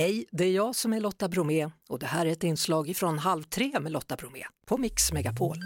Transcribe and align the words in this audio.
Hej, 0.00 0.24
det 0.30 0.44
är 0.44 0.52
jag 0.52 0.74
som 0.74 0.92
är 0.92 1.00
Lotta 1.00 1.28
Bromé 1.28 1.70
och 1.88 1.98
det 1.98 2.06
här 2.06 2.26
är 2.26 2.30
ett 2.30 2.44
inslag 2.44 2.92
från 2.96 3.18
Halv 3.18 3.42
tre 3.42 3.80
med 3.80 3.92
Lotta 3.92 4.16
Bromé 4.16 4.42
på 4.66 4.76
Mix 4.76 5.12
Megapol. 5.12 5.56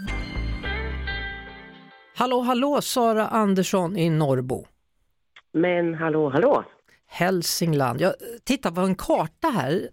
Hallå, 2.15 2.39
hallå, 2.41 2.81
Sara 2.81 3.27
Andersson 3.27 3.97
i 3.97 4.09
Norrbo. 4.09 4.65
Men 5.53 5.93
hallå, 5.93 6.29
hallå. 6.29 6.63
Hälsingland. 7.07 8.01
Jag 8.01 8.13
tittar 8.43 8.71
på 8.71 8.81
en 8.81 8.95
karta 8.95 9.47
här. 9.47 9.89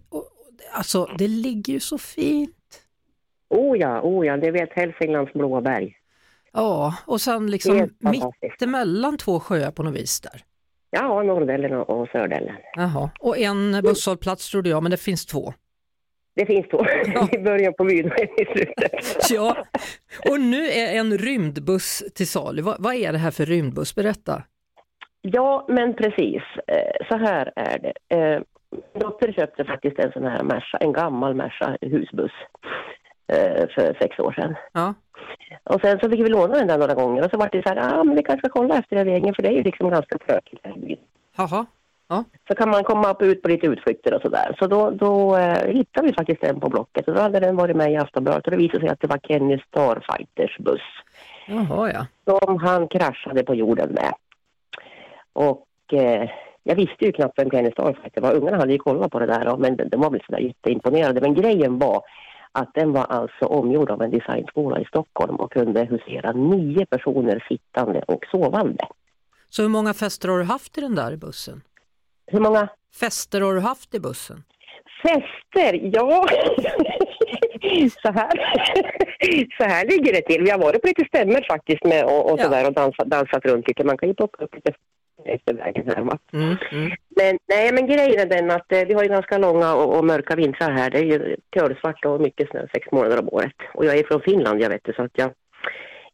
Alltså, 0.73 1.09
det 1.17 1.27
ligger 1.27 1.73
ju 1.73 1.79
så 1.79 1.97
fint. 1.97 2.81
Oh 3.49 3.77
ja, 3.77 4.01
oh 4.01 4.25
ja, 4.25 4.37
det 4.37 4.51
vet 4.51 4.73
Hälsinglands 4.73 5.33
blåa 5.33 5.61
berg. 5.61 5.97
Ja, 6.53 6.95
och 7.05 7.21
sen 7.21 7.51
liksom 7.51 7.89
mittemellan 7.99 9.17
två 9.17 9.39
sjöar 9.39 9.71
på 9.71 9.83
något 9.83 9.95
vis 9.95 10.21
där. 10.21 10.43
Ja, 10.91 11.23
Norrdellen 11.23 11.73
och 11.73 12.07
Sördellen. 12.09 12.55
Jaha, 12.75 13.09
och 13.19 13.37
en 13.37 13.81
busshållplats 13.83 14.51
trodde 14.51 14.69
jag, 14.69 14.83
men 14.83 14.91
det 14.91 14.97
finns 14.97 15.25
två. 15.25 15.53
Det 16.35 16.45
finns 16.45 16.67
två, 16.67 16.85
ja. 17.13 17.29
i 17.31 17.37
början 17.37 17.73
på 17.73 17.83
byn 17.83 18.11
och 18.11 18.19
i 18.19 18.45
slutet. 18.45 18.91
Ja, 19.29 19.57
och 20.29 20.39
nu 20.39 20.65
är 20.67 20.99
en 20.99 21.17
rymdbuss 21.17 22.03
till 22.15 22.27
salu. 22.27 22.61
Vad, 22.61 22.75
vad 22.79 22.95
är 22.95 23.11
det 23.11 23.17
här 23.17 23.31
för 23.31 23.45
rymdbuss? 23.45 23.95
Berätta. 23.95 24.43
Ja, 25.21 25.65
men 25.69 25.93
precis. 25.93 26.41
Eh, 26.67 27.07
så 27.09 27.17
här 27.17 27.53
är 27.55 27.79
det. 27.79 28.15
Eh, 28.15 28.41
dotter 28.99 29.31
köpte 29.31 29.65
faktiskt 29.65 29.99
en 29.99 30.11
sån 30.11 30.23
här 30.23 30.43
Merca, 30.43 30.77
en 30.77 30.93
gammal 30.93 31.35
Merca 31.35 31.77
husbuss 31.81 32.31
för 33.75 33.97
sex 33.99 34.19
år 34.19 34.31
sedan. 34.31 34.55
Ja. 34.73 34.93
Och 35.63 35.81
sen 35.81 35.99
så 35.99 36.09
fick 36.09 36.19
vi 36.19 36.29
låna 36.29 36.53
den 36.55 36.67
där 36.67 36.77
några 36.77 36.93
gånger 36.93 37.25
och 37.25 37.31
så 37.31 37.37
var 37.37 37.49
det 37.51 37.63
så 37.63 37.69
här, 37.69 37.99
ah, 37.99 38.03
men 38.03 38.15
vi 38.15 38.23
kanske 38.23 38.47
ska 38.47 38.59
kolla 38.59 38.77
efter 38.77 38.95
den 38.95 39.07
vägen 39.07 39.35
för 39.35 39.43
det 39.43 39.49
är 39.49 39.53
ju 39.53 39.63
liksom 39.63 39.89
ganska 39.89 40.17
tråkigt 40.17 40.65
Jaha. 41.37 41.65
Ja. 42.07 42.23
Så 42.47 42.55
kan 42.55 42.69
man 42.69 42.83
komma 42.83 43.11
upp 43.11 43.21
ut 43.21 43.41
på 43.41 43.47
lite 43.47 43.67
utflykter 43.67 44.13
och 44.13 44.21
sådär. 44.21 44.55
Så 44.59 44.67
då, 44.67 44.91
då 44.91 45.37
eh, 45.37 45.67
hittade 45.67 46.07
vi 46.07 46.13
faktiskt 46.13 46.41
den 46.41 46.59
på 46.59 46.69
Blocket 46.69 47.07
och 47.07 47.15
då 47.15 47.21
hade 47.21 47.39
den 47.39 47.55
varit 47.55 47.75
med 47.75 47.91
i 47.91 47.97
Aftonbladet 47.97 48.45
och 48.45 48.51
det 48.51 48.57
visade 48.57 48.79
sig 48.79 48.89
att 48.89 48.99
det 48.99 49.07
var 49.07 49.17
Kenny 49.17 49.59
Starfighters 49.67 50.57
buss. 50.57 50.81
Jaha 51.47 51.91
ja. 51.93 52.05
Som 52.25 52.57
han 52.57 52.87
kraschade 52.87 53.43
på 53.43 53.55
jorden 53.55 53.89
med. 53.89 54.13
Och 55.33 55.93
eh, 55.93 56.29
jag 56.63 56.75
visste 56.75 57.05
ju 57.05 57.11
knappt 57.11 57.39
vem 57.39 57.49
Kenny 57.49 57.71
Starfighter 57.71 58.21
var. 58.21 58.33
Ungarna 58.33 58.57
hade 58.57 58.73
ju 58.73 58.79
kollat 58.79 59.11
på 59.11 59.19
det 59.19 59.25
där 59.25 59.57
men 59.57 59.75
de 59.75 60.01
var 60.01 60.09
väl 60.09 60.23
sådär 60.25 60.39
jätteimponerade. 60.39 61.21
Men 61.21 61.33
grejen 61.33 61.79
var 61.79 62.01
att 62.51 62.73
den 62.73 62.93
var 62.93 63.03
alltså 63.03 63.45
omgjord 63.45 63.89
av 63.89 64.01
en 64.01 64.11
designskola 64.11 64.79
i 64.79 64.85
Stockholm 64.85 65.35
och 65.35 65.51
kunde 65.51 65.85
husera 65.85 66.31
nio 66.31 66.85
personer 66.85 67.45
sittande 67.47 68.03
och 68.07 68.25
sovande. 68.31 68.87
Så 69.49 69.61
hur 69.61 69.69
många 69.69 69.93
fester 69.93 70.29
har 70.29 70.37
du 70.37 70.43
haft 70.43 70.77
i 70.77 70.81
den 70.81 70.95
där 70.95 71.15
bussen? 71.15 71.61
Hur 72.27 72.39
många? 72.39 72.67
Fester 72.99 73.41
har 73.41 73.53
du 73.53 73.59
haft 73.59 73.95
i 73.95 73.99
bussen? 73.99 74.43
Fester? 75.03 75.73
Ja, 75.93 76.27
så 78.03 78.11
här, 78.11 78.31
så 79.57 79.63
här 79.63 79.85
ligger 79.85 80.13
det 80.13 80.21
till. 80.21 80.43
Vi 80.43 80.49
har 80.49 80.59
varit 80.59 80.81
på 80.81 80.87
lite 80.87 81.05
stämmer 81.05 81.45
faktiskt 81.49 81.83
med 81.83 82.05
och, 82.05 82.31
och 82.31 82.39
ja. 82.39 82.43
sådär 82.43 82.67
och 82.67 82.73
dansat, 82.73 83.07
dansat 83.07 83.45
runt 83.45 83.67
lite. 83.67 83.83
Man 83.83 83.97
kan 83.97 84.09
ju 84.09 84.15
plocka 84.15 84.43
upp 84.43 84.55
lite 84.55 84.73
efter 85.25 85.53
vägen 85.53 85.87
här 85.87 86.03
va. 86.03 86.17
Mm, 86.33 86.57
mm. 86.71 86.91
Men, 87.15 87.37
nej 87.47 87.73
men 87.73 87.87
grejen 87.87 88.19
är 88.19 88.25
den 88.25 88.51
att 88.51 88.71
eh, 88.71 88.85
vi 88.87 88.93
har 88.93 89.03
ju 89.03 89.09
ganska 89.09 89.37
långa 89.37 89.75
och, 89.75 89.97
och, 89.97 90.05
mörka 90.05 90.35
vintrar 90.35 90.71
här. 90.71 90.89
Det 90.89 90.99
är 90.99 91.03
ju 91.03 91.35
kolsvart 91.57 92.05
och 92.05 92.21
mycket 92.21 92.49
snö 92.49 92.67
sex 92.73 92.91
månader 92.91 93.19
om 93.19 93.29
året. 93.29 93.55
Och 93.73 93.85
jag 93.85 93.97
är 93.97 94.03
från 94.03 94.21
Finland 94.21 94.61
jag 94.61 94.69
vet 94.69 94.83
det 94.83 94.95
så 94.95 95.03
att 95.03 95.11
jag 95.15 95.31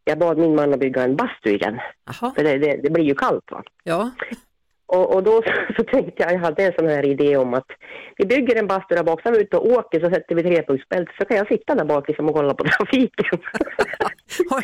jag 0.08 0.20
bad 0.20 0.38
min 0.38 0.56
man 0.56 0.74
att 0.74 0.80
bygga 0.80 1.04
en 1.04 1.16
bastu 1.16 1.50
igen. 1.50 1.80
Aha. 2.10 2.34
För 2.36 2.44
det, 2.44 2.58
det, 2.58 2.80
det, 2.84 2.90
blir 2.90 3.04
ju 3.04 3.16
kallt 3.16 3.52
va. 3.52 3.64
Ja. 3.84 4.12
Och, 4.86 5.16
och, 5.16 5.24
då 5.24 5.44
så 5.78 5.84
tänkte 5.84 6.24
jag, 6.24 6.34
jag 6.34 6.40
hade 6.40 6.64
en 6.64 6.74
sån 6.80 6.88
här 6.88 7.06
idé 7.06 7.38
om 7.38 7.54
att 7.54 7.68
vi 8.18 8.26
bygger 8.26 8.56
en 8.56 8.68
bastu 8.68 8.96
där 8.96 9.04
bak, 9.04 9.22
så 9.22 9.32
vi 9.32 9.42
ut 9.42 9.54
och 9.54 9.66
åker 9.66 10.00
så 10.00 10.10
sätter 10.12 10.36
vi 10.36 10.44
trepunktsbälte 10.44 11.12
så 11.20 11.26
kan 11.26 11.38
jag 11.38 11.48
sitta 11.48 11.76
där 11.76 11.86
bak 11.86 12.08
liksom 12.08 12.30
och 12.30 12.36
kolla 12.36 12.54
på 12.54 12.64
trafiken. 12.78 13.40
har, 14.50 14.64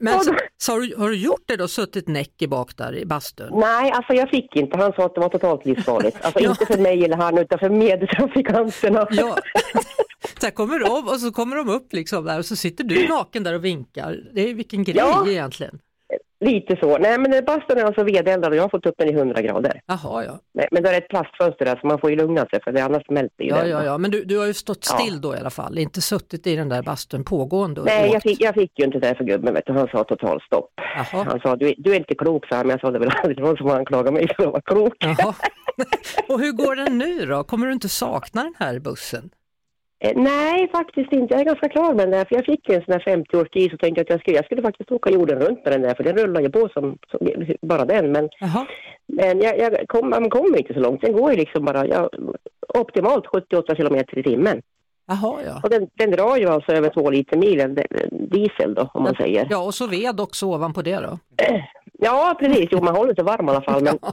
men 0.00 0.20
så, 0.20 0.34
så 0.58 0.72
har, 0.72 0.80
du, 0.80 0.96
har, 0.96 1.08
du, 1.08 1.16
gjort 1.16 1.42
det 1.46 1.56
då, 1.56 1.68
suttit 1.68 2.08
näck 2.08 2.42
i 2.42 2.48
bak 2.48 2.76
där 2.76 2.96
i 2.96 3.06
bastun? 3.06 3.50
Nej, 3.52 3.90
alltså 3.90 4.12
jag 4.12 4.30
fick 4.30 4.56
inte, 4.56 4.78
han 4.78 4.92
sa 4.92 5.04
att 5.06 5.14
det 5.14 5.20
var 5.20 5.28
totalt 5.28 5.66
livsfarligt. 5.66 6.16
Alltså 6.22 6.40
ja. 6.42 6.50
inte 6.50 6.66
för 6.66 6.78
mig 6.78 7.04
eller 7.04 7.16
han 7.16 7.38
utan 7.38 7.58
för 7.58 7.70
medtrafikanterna. 7.70 9.06
Ja. 9.10 9.38
Så 10.40 10.50
kommer 10.50 10.78
de 10.78 11.08
och 11.08 11.20
så 11.20 11.32
kommer 11.32 11.56
de 11.56 11.68
upp 11.68 11.92
liksom 11.92 12.24
där 12.24 12.38
och 12.38 12.44
så 12.44 12.56
sitter 12.56 12.84
du 12.84 13.08
naken 13.08 13.42
där 13.42 13.54
och 13.54 13.64
vinkar. 13.64 14.18
Det 14.34 14.50
är 14.50 14.54
vilken 14.54 14.84
grej 14.84 14.96
ja. 14.96 15.28
egentligen. 15.28 15.78
Lite 16.42 16.76
så. 16.76 16.98
Nej 16.98 17.18
men 17.18 17.44
bastun 17.44 17.78
är 17.78 17.84
alltså 17.84 18.04
vedeldad 18.04 18.52
och 18.52 18.56
jag 18.56 18.62
har 18.62 18.68
fått 18.68 18.86
upp 18.86 18.94
den 18.98 19.08
i 19.08 19.12
100 19.12 19.42
grader. 19.42 19.80
Jaha 19.86 20.24
ja. 20.24 20.38
Men, 20.54 20.66
men 20.70 20.82
det 20.82 20.88
är 20.88 20.98
ett 20.98 21.08
plastfönster 21.08 21.64
där 21.64 21.78
så 21.80 21.86
man 21.86 21.98
får 21.98 22.10
ju 22.10 22.16
lugna 22.16 22.46
sig 22.46 22.62
för 22.64 22.72
det 22.72 22.84
annars 22.84 23.06
smälter 23.06 23.44
ju 23.44 23.50
Ja 23.50 23.56
den. 23.56 23.70
ja 23.70 23.84
ja 23.84 23.98
men 23.98 24.10
du, 24.10 24.24
du 24.24 24.38
har 24.38 24.46
ju 24.46 24.54
stått 24.54 24.84
still 24.84 25.14
ja. 25.14 25.20
då 25.22 25.34
i 25.34 25.38
alla 25.38 25.50
fall, 25.50 25.78
inte 25.78 26.00
suttit 26.00 26.46
i 26.46 26.56
den 26.56 26.68
där 26.68 26.82
bastun 26.82 27.24
pågående 27.24 27.82
Nej 27.84 28.10
jag 28.12 28.22
fick, 28.22 28.40
jag 28.40 28.54
fick 28.54 28.78
ju 28.78 28.84
inte 28.84 28.98
det 28.98 29.14
för 29.14 29.24
gubben 29.24 29.54
vet 29.54 29.66
du, 29.66 29.72
han 29.72 29.88
sa 29.88 30.04
totalstopp. 30.04 30.70
Jaha. 30.96 31.24
Han 31.24 31.40
sa 31.40 31.56
du, 31.56 31.74
du 31.78 31.92
är 31.92 31.96
inte 31.96 32.14
klok 32.14 32.46
så 32.48 32.54
här, 32.54 32.64
men 32.64 32.70
jag 32.70 32.80
sa 32.80 32.90
det 32.90 32.98
väl 32.98 33.10
aldrig 33.22 33.40
någon 33.40 33.56
som 33.56 33.70
anklagade 33.70 34.12
mig 34.12 34.28
för 34.36 34.42
att 34.46 34.52
vara 34.52 34.62
klok. 34.62 34.94
Jaha. 34.98 35.34
och 36.28 36.40
hur 36.40 36.52
går 36.52 36.76
den 36.76 36.98
nu 36.98 37.26
då? 37.26 37.44
Kommer 37.44 37.66
du 37.66 37.72
inte 37.72 37.88
sakna 37.88 38.42
den 38.42 38.54
här 38.58 38.78
bussen? 38.78 39.30
Eh, 40.04 40.12
nej, 40.16 40.68
faktiskt 40.68 41.12
inte. 41.12 41.34
Jag 41.34 41.40
är 41.40 41.44
ganska 41.44 41.68
klar 41.68 41.94
med 41.94 42.08
den 42.08 42.10
där. 42.10 42.24
För 42.24 42.34
jag 42.34 42.44
fick 42.44 42.68
en 42.68 42.84
sån 42.84 42.92
här 42.92 43.16
50-årskris 43.16 43.74
och 43.74 43.80
tänkte 43.80 44.00
att 44.02 44.10
jag 44.10 44.20
skulle, 44.20 44.36
jag 44.36 44.44
skulle 44.44 44.62
faktiskt 44.62 44.92
åka 44.92 45.10
jorden 45.10 45.40
runt 45.40 45.64
med 45.64 45.72
den 45.72 45.82
där. 45.82 45.94
För 45.94 46.04
den 46.04 46.16
rullar 46.16 46.40
ju 46.40 46.50
på 46.50 46.68
som, 46.68 46.98
som 47.10 47.18
bara 47.62 47.84
den. 47.84 48.12
Men, 48.12 48.28
men 49.06 49.40
jag, 49.40 49.58
jag 49.58 49.88
kom, 49.88 50.10
man 50.10 50.30
kommer 50.30 50.58
inte 50.58 50.74
så 50.74 50.80
långt. 50.80 51.00
Den 51.00 51.12
går 51.12 51.30
ju 51.30 51.36
liksom 51.36 51.64
bara 51.64 51.86
ja, 51.86 52.10
optimalt 52.74 53.26
78 53.26 53.76
kilometer 53.76 54.18
i 54.18 54.22
timmen. 54.22 54.62
Jaha, 55.06 55.38
ja. 55.46 55.60
Och 55.62 55.70
den, 55.70 55.88
den 55.94 56.10
drar 56.10 56.36
ju 56.36 56.48
alltså 56.48 56.72
över 56.72 56.88
två 56.88 57.10
liter 57.10 57.36
milen 57.36 57.78
diesel 58.10 58.74
då, 58.74 58.90
om 58.94 59.02
man 59.02 59.14
säger. 59.14 59.46
Ja, 59.50 59.58
och 59.58 59.74
så 59.74 59.86
ved 59.86 60.20
också 60.20 60.46
ovanpå 60.46 60.82
det 60.82 60.96
då? 60.96 61.18
Ja, 61.98 62.36
precis. 62.40 62.68
Jo, 62.70 62.82
man 62.82 62.96
håller 62.96 63.14
sig 63.14 63.24
varm 63.24 63.48
i 63.48 63.50
alla 63.50 63.62
fall. 63.62 63.82
Men, 63.82 63.98
ja. 64.02 64.12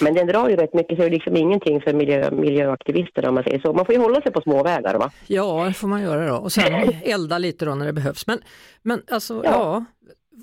Men 0.00 0.14
den 0.14 0.26
drar 0.26 0.48
ju 0.48 0.56
rätt 0.56 0.74
mycket 0.74 0.96
så 0.96 1.02
det 1.02 1.08
är 1.08 1.10
liksom 1.10 1.36
ingenting 1.36 1.80
för 1.80 1.92
miljö, 1.92 2.30
miljöaktivister 2.30 3.28
om 3.28 3.34
man 3.34 3.44
säger 3.44 3.60
så. 3.60 3.72
Man 3.72 3.84
får 3.84 3.94
ju 3.94 4.00
hålla 4.00 4.20
sig 4.20 4.32
på 4.32 4.40
små 4.40 4.62
vägar 4.62 4.94
va? 4.98 5.10
Ja, 5.26 5.64
det 5.64 5.74
får 5.74 5.88
man 5.88 6.02
göra 6.02 6.28
då 6.28 6.36
och 6.36 6.52
sen 6.52 6.92
elda 7.02 7.38
lite 7.38 7.64
då 7.64 7.74
när 7.74 7.86
det 7.86 7.92
behövs. 7.92 8.26
Men, 8.26 8.40
men 8.82 9.02
alltså, 9.10 9.40
ja. 9.44 9.50
ja 9.50 9.84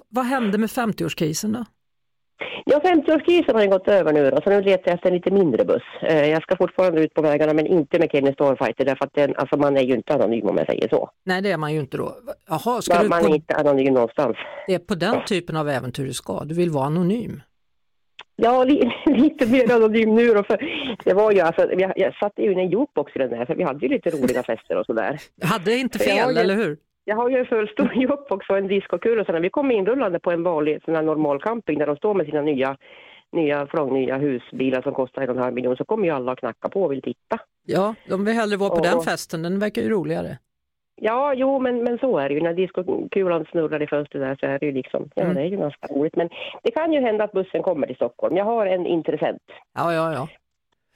vad 0.09 0.25
hände 0.25 0.57
med 0.57 0.69
50-årskrisen 0.69 1.53
då? 1.53 1.65
Ja, 2.65 2.79
50-årskrisen 2.83 3.53
har 3.53 3.61
ju 3.61 3.69
gått 3.69 3.87
över 3.87 4.13
nu 4.13 4.31
då, 4.31 4.41
så 4.43 4.49
nu 4.49 4.61
letar 4.61 4.91
jag 4.91 4.95
efter 4.95 5.09
en 5.09 5.15
lite 5.15 5.31
mindre 5.31 5.65
buss. 5.65 5.83
Eh, 6.01 6.29
jag 6.29 6.43
ska 6.43 6.57
fortfarande 6.57 7.01
ut 7.01 7.13
på 7.13 7.21
vägarna 7.21 7.53
men 7.53 7.67
inte 7.67 7.99
med 7.99 8.11
Kenny 8.11 8.33
Starfighter 8.33 8.85
därför 8.85 9.05
att 9.05 9.13
den, 9.13 9.35
alltså 9.35 9.57
man 9.57 9.77
är 9.77 9.81
ju 9.81 9.95
inte 9.95 10.13
anonym 10.13 10.47
om 10.47 10.57
jag 10.57 10.67
säger 10.67 10.89
så. 10.89 11.09
Nej, 11.23 11.41
det 11.41 11.51
är 11.51 11.57
man 11.57 11.73
ju 11.73 11.79
inte 11.79 11.97
då. 11.97 12.15
Jaha, 12.49 12.81
ska 12.81 12.93
ja, 12.93 13.03
du 13.03 13.09
man 13.09 13.23
på... 13.23 13.29
är 13.29 13.35
inte 13.35 13.55
anonym 13.55 13.93
någonstans. 13.93 14.37
Det 14.67 14.73
är 14.73 14.79
på 14.79 14.95
den 14.95 15.25
typen 15.25 15.57
av 15.57 15.69
äventyr 15.69 16.05
du 16.05 16.13
ska, 16.13 16.43
du 16.43 16.55
vill 16.55 16.69
vara 16.69 16.85
anonym? 16.85 17.41
Ja, 18.35 18.63
lite 19.05 19.45
mer 19.45 19.73
anonym 19.73 20.15
nu 20.15 20.33
då. 20.33 20.43
För 20.43 20.57
det 21.03 21.13
var 21.13 21.31
ju 21.31 21.39
alltså, 21.39 21.73
jag, 21.73 21.93
jag 21.95 22.15
satte 22.15 22.41
ju 22.41 22.51
in 22.51 22.59
en 22.59 22.69
jukebox 22.69 23.15
i 23.15 23.19
den 23.19 23.29
där 23.29 23.45
för 23.45 23.55
vi 23.55 23.63
hade 23.63 23.85
ju 23.85 23.93
lite 23.93 24.09
roliga 24.09 24.43
fester 24.49 24.77
och 24.77 24.85
sådär. 24.85 25.19
Hade 25.43 25.75
inte 25.75 25.99
fel, 25.99 26.35
ju, 26.35 26.41
eller 26.41 26.55
hur? 26.55 26.77
Jag 27.05 27.15
har 27.15 27.29
ju 27.29 27.37
en 27.37 27.45
full 27.45 27.67
stor 27.67 27.93
jukebox 27.95 28.49
och 28.49 28.57
en 28.57 28.67
diskokul 28.67 29.19
och 29.19 29.25
sådär. 29.25 29.39
Vi 29.39 29.49
kom 29.49 29.71
inrullande 29.71 30.19
på 30.19 30.31
en 30.31 30.43
vanlig 30.43 30.81
sån 30.85 30.95
här 30.95 31.03
normal 31.03 31.41
camping 31.41 31.79
där 31.79 31.87
de 31.87 31.95
står 31.95 32.13
med 32.13 32.25
sina 32.25 32.41
nya 32.41 32.77
nya 33.31 33.67
nya 33.91 34.17
husbilar 34.17 34.81
som 34.81 34.93
kostar 34.93 35.21
en 35.21 35.29
och 35.29 35.35
en 35.35 35.41
halv 35.41 35.53
miljon 35.53 35.77
så 35.77 35.85
kommer 35.85 36.05
ju 36.05 36.13
alla 36.13 36.31
att 36.31 36.39
knacka 36.39 36.69
på 36.69 36.83
och 36.83 36.91
vill 36.91 37.01
titta. 37.01 37.39
Ja, 37.65 37.95
de 38.09 38.25
vill 38.25 38.33
hellre 38.33 38.57
vara 38.57 38.69
på 38.69 38.75
och, 38.75 38.81
den 38.81 39.01
festen, 39.01 39.43
den 39.43 39.59
verkar 39.59 39.81
ju 39.81 39.89
roligare. 39.89 40.37
Ja, 40.95 41.33
jo, 41.33 41.59
men, 41.59 41.83
men 41.83 41.97
så 41.97 42.17
är 42.17 42.29
det 42.29 42.35
ju. 42.35 42.41
När 42.41 42.53
diskokulan 42.53 43.45
snurrar 43.51 43.81
i 43.81 43.87
fönstret 43.87 44.21
där 44.21 44.37
så 44.39 44.45
är 44.45 44.59
det 44.59 44.65
ju 44.65 44.71
liksom, 44.71 45.09
ja 45.15 45.23
mm. 45.23 45.35
det 45.35 45.41
är 45.41 45.45
ju 45.45 45.57
ganska 45.57 45.87
roligt. 45.87 46.15
Men 46.15 46.29
det 46.63 46.71
kan 46.71 46.93
ju 46.93 47.01
hända 47.01 47.23
att 47.23 47.31
bussen 47.31 47.63
kommer 47.63 47.87
till 47.87 47.95
Stockholm. 47.95 48.37
Jag 48.37 48.45
har 48.45 48.65
en 48.65 48.85
intressent. 48.85 49.41
Ja, 49.73 49.93
ja, 49.93 50.13
ja. 50.13 50.27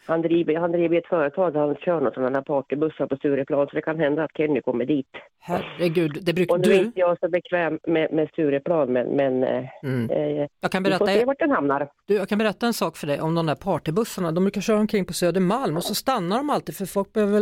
Han 0.10 0.22
driver, 0.22 0.56
han 0.56 0.72
driver 0.72 0.98
ett 0.98 1.08
företag 1.08 1.54
där 1.54 1.60
han 1.60 1.76
kör 1.76 2.00
några 2.00 2.14
sådana 2.14 2.42
partybussar 2.42 3.08
på 3.08 3.16
Stureplan 3.16 3.68
så 3.68 3.76
det 3.76 3.82
kan 3.82 4.00
hända 4.00 4.24
att 4.24 4.32
Kenny 4.38 4.62
kommer 4.62 4.86
dit. 4.86 5.08
Herregud, 5.40 6.18
det 6.22 6.34
brukar 6.34 6.58
du... 6.58 6.62
Och 6.62 6.68
nu 6.68 6.74
är 6.74 6.86
inte 6.86 7.00
jag 7.00 7.20
så 7.20 7.30
bekväm 7.30 7.80
med, 7.88 8.14
med 8.14 8.30
Stureplan 8.30 8.94
men, 8.94 9.08
men 9.08 9.44
eh, 9.44 9.66
mm. 9.84 10.10
eh, 10.10 10.48
jag 10.62 10.72
kan 10.72 10.84
berätta, 10.84 11.06
vi 11.06 11.12
får 11.12 11.20
se 11.20 11.26
vart 11.26 11.40
den 11.40 11.52
hamnar. 11.52 11.90
Du, 12.06 12.16
jag 12.16 12.30
kan 12.30 12.38
berätta 12.38 12.66
en 12.66 12.74
sak 12.74 12.98
för 12.98 13.08
dig 13.08 13.22
om 13.22 13.36
de 13.36 13.46
där 13.46 13.56
partybussarna. 13.56 14.32
De 14.32 14.44
brukar 14.44 14.62
köra 14.62 14.80
omkring 14.80 15.06
på 15.06 15.14
Södermalm 15.14 15.78
och 15.78 15.84
så 15.84 15.96
stannar 15.96 16.38
de 16.38 16.50
alltid 16.50 16.76
för 16.76 16.86
folk 16.86 17.14
behöver 17.14 17.42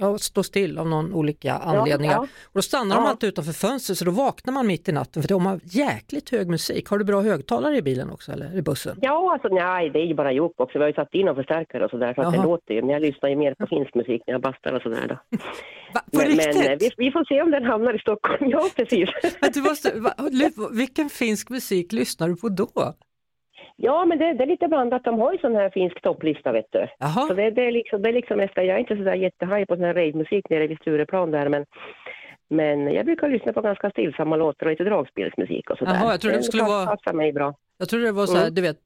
ja, 0.00 0.18
stå 0.18 0.42
still 0.42 0.78
av 0.78 0.88
någon 0.88 1.14
olika 1.14 1.54
anledningar. 1.54 2.12
Ja, 2.12 2.18
ja. 2.22 2.28
Och 2.44 2.54
då 2.54 2.62
stannar 2.62 2.96
de 2.96 3.04
alltid 3.04 3.28
utanför 3.28 3.52
fönstret 3.52 3.98
så 3.98 4.04
då 4.04 4.10
vaknar 4.10 4.52
man 4.52 4.66
mitt 4.66 4.88
i 4.88 4.92
natten 4.92 5.22
för 5.22 5.28
de 5.28 5.46
har 5.46 5.60
jäkligt 5.64 6.30
hög 6.30 6.48
musik. 6.48 6.88
Har 6.88 6.98
du 6.98 7.04
bra 7.04 7.20
högtalare 7.20 7.76
i 7.76 7.82
bilen 7.82 8.10
också 8.10 8.32
eller 8.32 8.56
i 8.56 8.62
bussen? 8.62 8.98
Ja, 9.00 9.32
alltså 9.32 9.48
nej, 9.48 9.90
det 9.90 9.98
är 9.98 10.06
ju 10.06 10.14
bara 10.14 10.32
ihop 10.32 10.54
också. 10.56 10.78
Vi 10.78 10.82
har 10.82 10.88
ju 10.88 10.94
satt 10.94 11.14
in 11.14 11.28
och 11.28 11.36
förstärkare 11.36 11.84
och 11.84 11.90
sådär 11.90 12.14
så 12.14 12.22
att 12.22 12.32
det 12.32 12.42
låter 12.42 12.74
ju. 12.74 12.80
Men 12.80 12.90
jag 12.90 13.02
lyssnar 13.02 13.28
ju 13.28 13.36
mer 13.36 13.54
på 13.54 13.66
finsk 13.66 13.94
musik 13.94 14.22
när 14.26 14.34
jag 14.34 14.42
bastar 14.42 14.72
och 14.72 14.82
sådär 14.82 15.06
då. 15.08 15.14
Va, 15.94 16.00
men, 16.12 16.36
men 16.36 16.56
eh, 16.56 16.78
vi, 16.80 16.90
vi, 16.96 17.10
får 17.10 17.24
se 17.24 17.42
om 17.42 17.50
den 17.50 17.64
hamnar 17.64 17.94
i 17.94 17.98
Stockholm. 17.98 18.50
Ja, 18.50 18.68
precis. 18.76 19.08
du 19.54 19.62
måste, 19.62 20.00
va, 20.00 20.12
vilken 20.72 21.08
finsk 21.08 21.50
musik 21.50 21.92
lyssnar 21.92 22.28
du 22.28 22.36
på 22.36 22.48
då? 22.48 22.94
Ja, 23.82 24.04
men 24.04 24.18
det, 24.18 24.32
det, 24.32 24.44
är 24.44 24.46
lite 24.46 24.68
blandat. 24.68 25.04
De 25.04 25.20
har 25.20 25.32
ju 25.32 25.38
sån 25.38 25.56
här 25.56 25.70
finsk 25.70 26.02
topplista, 26.02 26.52
vet 26.52 26.72
du. 26.72 26.86
Jaha. 26.98 27.28
Så 27.28 27.34
det, 27.34 27.50
det, 27.50 27.66
är 27.66 27.72
liksom, 27.72 28.02
det 28.02 28.08
är 28.08 28.12
liksom 28.12 28.38
nästan, 28.38 28.66
jag 28.66 28.76
är 28.76 28.80
inte 28.80 28.96
sådär 28.96 29.14
jättehaj 29.14 29.66
på 29.66 29.76
sån 29.76 29.84
här 29.84 29.94
ravemusik 29.94 30.50
nere 30.50 30.66
vid 30.66 30.78
Stureplan 30.78 31.30
där, 31.30 31.48
men, 31.48 31.64
men 32.50 32.92
jag 32.92 33.06
brukar 33.06 33.28
lyssna 33.28 33.52
på 33.52 33.60
ganska 33.60 33.90
stillsamma 33.90 34.36
låtar 34.36 34.66
och 34.66 34.70
lite 34.70 34.84
dragspelsmusik 34.84 35.70
och 35.70 35.78
sådär. 35.78 35.94
Jaha, 35.94 36.10
jag 36.10 36.20
trodde 36.20 36.36
det 36.36 36.42
skulle 36.42 36.62
vara... 36.62 36.86
passar 36.86 37.12
mig 37.12 37.32
bra. 37.32 37.54
Jag 37.80 37.88
trodde 37.88 38.04
det 38.04 38.12
var 38.12 38.26
så 38.26 38.36
här, 38.36 38.42
mm. 38.42 38.54
du 38.54 38.62
vet, 38.62 38.78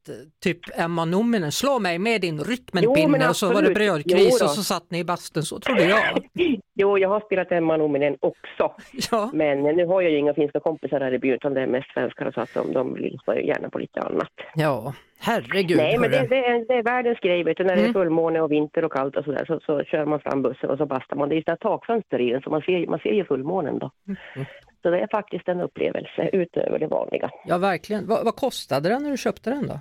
typ 0.43 0.59
Emma 0.75 1.05
Numminen, 1.05 1.53
slå 1.53 1.79
mig 1.79 1.99
med 1.99 2.21
din 2.21 2.41
rytmenpinne 2.41 3.29
och 3.29 3.37
så 3.37 3.53
var 3.53 3.63
det 3.63 3.75
brödkris 3.75 4.43
och 4.43 4.51
så 4.51 4.63
satt 4.63 4.91
ni 4.91 4.99
i 4.99 5.05
bastun, 5.05 5.43
så 5.43 5.59
trodde 5.59 5.85
jag. 5.85 6.01
jo, 6.75 6.99
jag 6.99 7.09
har 7.09 7.21
spelat 7.21 7.53
Emma 7.53 7.77
Numminen 7.77 8.17
också. 8.21 8.73
Ja. 9.11 9.31
Men 9.33 9.63
nu 9.63 9.87
har 9.87 10.03
jag 10.03 10.11
ju 10.11 10.19
inga 10.19 10.35
finska 10.35 10.61
kompisar 10.61 11.01
här 11.01 11.15
i 11.15 11.19
byn 11.19 11.33
utan 11.33 11.55
det 11.55 11.61
är 11.61 11.67
mest 11.67 11.93
svenskar 11.93 12.33
så 12.35 12.41
att 12.41 12.55
de, 12.55 12.73
de 12.73 12.97
lyssnar 12.97 13.35
gärna 13.35 13.71
på 13.71 13.79
lite 13.79 14.01
annat. 14.01 14.33
Ja, 14.55 14.95
herregud. 15.19 15.77
Nej, 15.77 15.99
men 15.99 16.11
det, 16.11 16.27
det, 16.27 16.47
är, 16.47 16.69
det 16.69 16.75
är 16.75 16.83
världens 16.83 17.19
grej, 17.21 17.45
vet 17.45 17.57
du, 17.57 17.65
när 17.65 17.73
mm. 17.73 17.83
det 17.83 17.87
är 17.87 17.91
mm. 17.91 17.95
fullmåne 17.95 18.41
och 18.41 18.53
vinter 18.53 18.85
och 18.85 18.93
kallt 18.93 19.17
och 19.17 19.25
sådär 19.25 19.45
så, 19.47 19.61
så 19.67 19.85
kör 19.85 20.05
man 20.05 20.21
fram 20.21 20.43
bussen 20.43 20.71
och 20.71 20.79
så 20.79 20.87
bastar 20.87 21.17
man. 21.17 21.29
Det 21.29 21.35
är 21.35 21.37
ju 21.37 21.57
takfönster 21.57 22.21
i 22.21 22.31
den 22.31 22.43
så 22.43 22.51
man 22.51 22.63
ser, 22.63 22.87
man 22.87 22.99
ser 22.99 23.13
ju 23.13 23.25
fullmånen 23.25 23.79
då. 23.79 23.91
Mm. 24.07 24.47
Så 24.85 24.91
det 24.91 25.01
är 25.01 25.09
faktiskt 25.11 25.49
en 25.49 25.61
upplevelse 25.61 26.31
utöver 26.33 26.79
det 26.79 26.87
vanliga. 26.87 27.31
Ja, 27.45 27.59
verkligen. 27.59 28.07
Vad, 28.07 28.25
vad 28.25 28.37
kostade 28.37 28.89
den 28.89 29.03
när 29.03 29.11
du 29.11 29.17
köpte 29.17 29.51
den 29.51 29.67
då? 29.67 29.81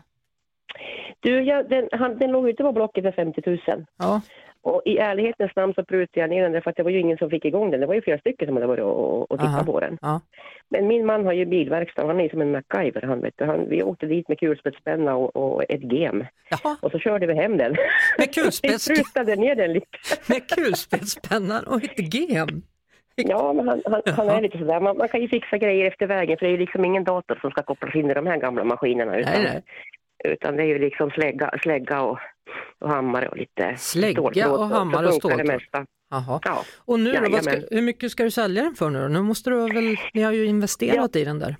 Du, 1.20 1.44
ja, 1.44 1.64
den, 1.64 1.90
han, 1.92 2.18
den 2.18 2.32
låg 2.32 2.50
ute 2.50 2.64
på 2.64 2.72
Blocket 2.72 3.04
för 3.04 3.12
50 3.12 3.42
000. 3.46 3.60
Ja. 3.98 4.22
Och 4.62 4.82
i 4.86 4.98
ärlighetens 4.98 5.56
namn 5.56 5.74
så 5.74 5.86
prutade 5.86 6.20
jag 6.20 6.30
ner 6.30 6.50
den 6.50 6.62
för 6.62 6.70
att 6.70 6.76
det 6.76 6.84
var 6.84 6.92
ju 6.92 7.00
ingen 7.00 7.18
som 7.18 7.30
fick 7.30 7.46
igång 7.46 7.72
den. 7.72 7.80
Det 7.80 7.86
var 7.86 7.94
ju 7.94 8.02
flera 8.02 8.20
stycken 8.20 8.48
som 8.48 8.56
hade 8.56 8.68
varit 8.68 8.84
och, 8.84 9.32
och 9.32 9.40
tittat 9.40 9.66
på 9.66 9.80
den. 9.80 9.98
Ja. 10.02 10.22
Men 10.70 10.88
min 10.88 11.06
man 11.06 11.26
har 11.26 11.34
ju 11.34 11.46
bilverkstad, 11.46 12.08
han 12.08 12.20
är 12.20 12.30
som 12.30 12.42
en 12.42 12.52
MacGyver. 12.52 13.02
Han, 13.02 13.22
vet 13.22 13.34
du. 13.38 13.46
Han, 13.46 13.70
vi 13.70 13.84
åkte 13.84 14.06
dit 14.06 14.28
med 14.28 14.40
kulspetspenna 14.40 15.16
och, 15.16 15.36
och 15.36 15.64
ett 15.70 15.94
gem. 15.94 16.26
Jaha. 16.50 16.78
Och 16.82 16.92
så 16.92 17.00
körde 17.00 17.28
vi 17.28 17.34
hem 17.34 17.58
den. 17.58 17.76
Med 18.18 18.34
kulspets... 18.34 18.90
vi 18.90 18.96
prutade 18.96 19.36
ner 19.36 19.56
den 19.56 19.74
lite. 19.74 19.88
med 20.30 20.50
kulspetspennan 20.50 21.64
och 21.68 21.84
ett 21.84 22.14
gem? 22.14 22.64
Ja, 23.16 23.54
men 23.54 23.68
han, 23.68 23.82
han, 23.86 24.02
han, 24.06 24.30
är 24.30 24.42
lite 24.42 24.58
sådär. 24.58 24.80
Man, 24.80 24.98
man, 24.98 25.08
kan 25.08 25.22
ju 25.22 25.28
fixa 25.28 25.58
grejer 25.58 25.88
efter 25.88 26.08
vägen 26.08 26.38
för 26.38 26.46
det 26.46 26.50
är 26.50 26.52
ju 26.52 26.58
liksom 26.58 26.86
ingen 26.86 27.04
dator 27.04 27.38
som 27.42 27.52
ska 27.52 27.64
kopplas 27.64 27.96
in 27.96 28.12
i 28.12 28.14
de 28.14 28.28
här 28.28 28.38
gamla 28.38 28.64
maskinerna. 28.64 29.18
Utan, 29.18 29.34
nej, 29.34 29.44
nej. 29.44 29.64
utan 30.34 30.56
det 30.58 30.64
är 30.64 30.68
ju 30.68 30.80
liksom 30.80 31.10
slägga, 31.10 31.52
slägga 31.62 32.02
och, 32.02 32.18
och 32.80 32.90
hammare 32.90 33.28
och 33.28 33.38
lite 33.38 33.76
Slägga 33.78 34.22
och 34.22 34.68
hammare 34.68 35.08
och 35.08 35.14
ståltråd? 35.14 35.62
Jaha. 36.10 36.40
Ja. 36.44 36.64
Och 36.78 37.00
nu 37.00 37.14
då, 37.14 37.38
ska, 37.38 37.52
hur 37.72 37.82
mycket 37.82 38.12
ska 38.12 38.24
du 38.24 38.32
sälja 38.32 38.64
den 38.64 38.76
för 38.76 38.90
nu 38.90 39.10
Nu 39.10 39.22
måste 39.22 39.50
du 39.50 39.56
väl, 39.56 39.96
ni 40.14 40.22
har 40.22 40.32
ju 40.32 40.46
investerat 40.46 41.10
ja. 41.14 41.22
i 41.22 41.24
den 41.24 41.40
där. 41.40 41.56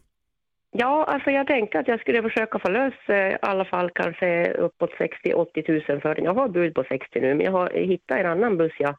Ja, 0.76 1.04
alltså 1.04 1.30
jag 1.30 1.48
tänkte 1.48 1.80
att 1.80 1.88
jag 1.88 2.00
skulle 2.00 2.22
försöka 2.22 2.60
få 2.60 2.70
lös 2.70 2.94
eh, 3.08 3.16
i 3.16 3.38
alla 3.42 3.66
fall 3.66 3.90
kanske 3.90 4.54
uppåt 4.54 4.90
60-80 4.92 5.92
000 5.92 6.02
för 6.02 6.16
den. 6.16 6.26
Jag 6.26 6.34
har 6.34 6.48
bud 6.48 6.74
på 6.74 6.84
60 6.90 7.20
nu, 7.22 7.36
men 7.36 7.46
jag 7.46 7.52
har 7.52 7.70
hittat 7.70 8.18
en 8.18 8.26
annan 8.26 8.58
buss 8.58 8.72
ja, 8.80 8.98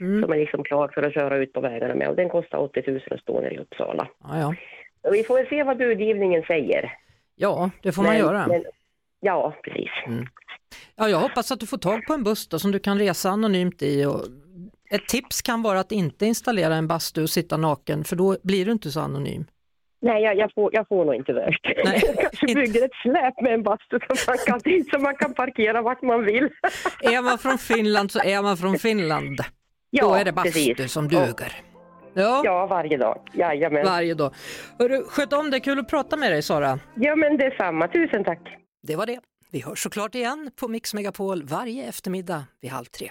mm. 0.00 0.22
som 0.22 0.32
är 0.32 0.36
liksom 0.36 0.64
klar 0.64 0.88
för 0.94 1.02
att 1.02 1.14
köra 1.14 1.36
ut 1.36 1.52
på 1.52 1.60
vägarna 1.60 1.94
med 1.94 2.08
och 2.08 2.16
den 2.16 2.28
kostar 2.28 2.58
80 2.58 2.82
000 2.86 3.00
att 3.10 3.20
stå 3.20 3.40
nere 3.40 3.54
i 3.54 3.58
Uppsala. 3.58 4.08
Ja, 4.22 4.40
ja. 4.40 4.54
Vi 5.12 5.22
får 5.22 5.34
väl 5.34 5.46
se 5.48 5.62
vad 5.62 5.78
budgivningen 5.78 6.42
säger. 6.42 6.92
Ja, 7.34 7.70
det 7.82 7.92
får 7.92 8.02
man 8.02 8.12
men, 8.12 8.20
göra. 8.20 8.46
Men, 8.46 8.64
ja, 9.20 9.54
precis. 9.62 9.90
Mm. 10.06 10.26
Ja, 10.96 11.08
jag 11.08 11.18
hoppas 11.18 11.52
att 11.52 11.60
du 11.60 11.66
får 11.66 11.78
tag 11.78 12.06
på 12.06 12.12
en 12.12 12.24
buss 12.24 12.48
då, 12.48 12.58
som 12.58 12.72
du 12.72 12.78
kan 12.78 12.98
resa 12.98 13.30
anonymt 13.30 13.82
i. 13.82 14.04
Och 14.04 14.20
ett 14.90 15.08
tips 15.08 15.42
kan 15.42 15.62
vara 15.62 15.80
att 15.80 15.92
inte 15.92 16.26
installera 16.26 16.74
en 16.74 16.88
bastu 16.88 17.22
och 17.22 17.30
sitta 17.30 17.56
naken, 17.56 18.04
för 18.04 18.16
då 18.16 18.36
blir 18.42 18.66
du 18.66 18.72
inte 18.72 18.90
så 18.90 19.00
anonym. 19.00 19.44
Nej, 20.00 20.22
jag, 20.22 20.36
jag, 20.36 20.52
får, 20.54 20.74
jag 20.74 20.88
får 20.88 21.04
nog 21.04 21.14
inte 21.14 21.32
det. 21.32 21.50
Nej, 21.84 22.02
jag 22.06 22.18
kanske 22.20 22.46
bygger 22.46 22.84
ett 22.84 22.94
släp 23.02 23.40
med 23.40 23.54
en 23.54 23.62
bastu 23.62 23.98
som 24.06 24.16
man, 24.26 24.36
kan, 24.46 24.60
så 24.90 24.98
man 24.98 25.16
kan 25.16 25.34
parkera 25.34 25.82
vart 25.82 26.02
man 26.02 26.24
vill. 26.24 26.44
är 27.02 27.22
man 27.22 27.38
från 27.38 27.58
Finland 27.58 28.10
så 28.10 28.20
är 28.20 28.42
man 28.42 28.56
från 28.56 28.78
Finland. 28.78 29.40
Ja, 29.90 30.04
Då 30.04 30.14
är 30.14 30.24
det 30.24 30.32
bastu 30.32 30.74
precis. 30.74 30.92
som 30.92 31.08
duger. 31.08 31.52
Ja. 32.14 32.42
ja, 32.44 32.66
varje 32.66 32.96
dag. 32.96 33.18
Jajamän. 33.32 33.84
Varje 33.84 34.14
dag. 34.14 34.34
Hörru, 34.78 35.04
sköt 35.04 35.32
om 35.32 35.50
det, 35.50 35.60
kul 35.60 35.78
att 35.78 35.88
prata 35.88 36.16
med 36.16 36.32
dig 36.32 36.42
Sara. 36.42 36.78
Ja, 36.94 37.16
men 37.16 37.36
detsamma. 37.36 37.88
Tusen 37.88 38.24
tack. 38.24 38.40
Det 38.82 38.96
var 38.96 39.06
det. 39.06 39.20
Vi 39.50 39.60
hörs 39.62 39.82
såklart 39.82 40.14
igen 40.14 40.50
på 40.60 40.68
Mix 40.68 40.94
Megapol 40.94 41.42
varje 41.44 41.88
eftermiddag 41.88 42.44
vid 42.60 42.70
halv 42.70 42.84
tre. 42.84 43.10